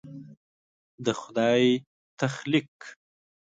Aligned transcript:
د 1.05 1.07
خدای 1.21 1.65
تخلیق 2.19 2.73